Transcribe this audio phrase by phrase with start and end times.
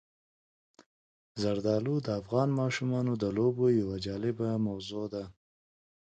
[1.41, 5.23] زردالو د افغان ماشومانو د لوبو یوه جالبه موضوع ده.